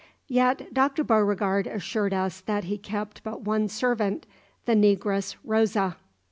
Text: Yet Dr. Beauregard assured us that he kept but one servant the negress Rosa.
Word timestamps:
Yet 0.27 0.73
Dr. 0.73 1.03
Beauregard 1.03 1.67
assured 1.67 2.11
us 2.11 2.41
that 2.41 2.63
he 2.63 2.79
kept 2.79 3.21
but 3.23 3.41
one 3.43 3.67
servant 3.67 4.25
the 4.65 4.73
negress 4.73 5.35
Rosa. 5.43 5.95